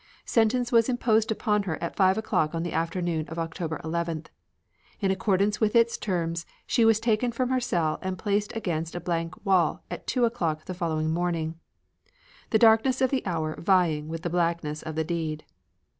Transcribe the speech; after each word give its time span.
Sentence 0.25 0.71
was 0.71 0.89
imposed 0.89 1.29
upon 1.31 1.61
her 1.61 1.77
at 1.79 1.95
five 1.95 2.17
o'clock 2.17 2.55
on 2.55 2.63
the 2.63 2.73
afternoon 2.73 3.27
of 3.27 3.37
October 3.37 3.79
11th. 3.83 4.29
In 4.99 5.11
accordance 5.11 5.61
with 5.61 5.75
its 5.75 5.95
terms, 5.95 6.43
she 6.65 6.83
was 6.83 6.99
taken 6.99 7.31
from 7.31 7.49
her 7.49 7.59
cell 7.59 7.99
and 8.01 8.17
placed 8.17 8.51
against 8.55 8.95
a 8.95 8.99
blank 8.99 9.35
wall 9.45 9.83
at 9.91 10.07
two 10.07 10.25
o'clock 10.25 10.65
the 10.65 10.73
following 10.73 11.11
morning 11.11 11.53
the 12.49 12.57
darkness 12.57 12.99
of 12.99 13.11
the 13.11 13.23
hour 13.27 13.55
vying 13.61 14.07
with 14.07 14.23
the 14.23 14.29
blackness 14.31 14.81
of 14.81 14.95
the 14.95 15.03
deed. 15.03 15.45